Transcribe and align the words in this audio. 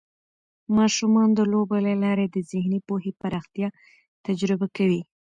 ماشومان 0.77 1.29
د 1.35 1.39
لوبو 1.51 1.75
له 1.87 1.93
لارې 2.03 2.25
د 2.29 2.37
ذهني 2.51 2.79
پوهې 2.87 3.11
پراختیا 3.21 3.67
تجربه 4.25 4.67
کوي. 4.77 5.01